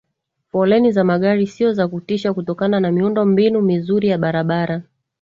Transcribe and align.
Foleni 0.49 0.91
za 0.91 1.03
magari 1.03 1.47
sio 1.47 1.73
za 1.73 1.87
kutisha 1.87 2.33
kutokana 2.33 2.79
na 2.79 2.91
miundo 2.91 3.25
mbinu 3.25 3.61
mizuri 3.61 4.07
ya 4.07 4.17
barabara 4.17 4.81